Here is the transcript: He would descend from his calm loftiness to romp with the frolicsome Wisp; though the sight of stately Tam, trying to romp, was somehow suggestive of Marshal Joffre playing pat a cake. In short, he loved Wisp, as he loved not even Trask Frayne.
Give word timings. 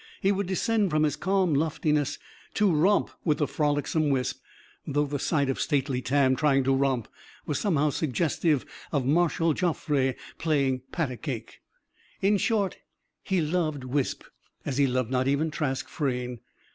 He 0.19 0.31
would 0.31 0.47
descend 0.47 0.89
from 0.89 1.03
his 1.03 1.15
calm 1.15 1.53
loftiness 1.53 2.17
to 2.55 2.73
romp 2.73 3.11
with 3.23 3.37
the 3.37 3.45
frolicsome 3.47 4.09
Wisp; 4.09 4.41
though 4.87 5.05
the 5.05 5.19
sight 5.19 5.47
of 5.47 5.61
stately 5.61 6.01
Tam, 6.01 6.35
trying 6.35 6.63
to 6.63 6.73
romp, 6.75 7.07
was 7.45 7.59
somehow 7.59 7.91
suggestive 7.91 8.65
of 8.91 9.05
Marshal 9.05 9.53
Joffre 9.53 10.15
playing 10.39 10.81
pat 10.91 11.11
a 11.11 11.17
cake. 11.17 11.59
In 12.19 12.39
short, 12.39 12.79
he 13.21 13.41
loved 13.41 13.83
Wisp, 13.83 14.23
as 14.65 14.77
he 14.79 14.87
loved 14.87 15.11
not 15.11 15.27
even 15.27 15.51
Trask 15.51 15.87
Frayne. 15.87 16.39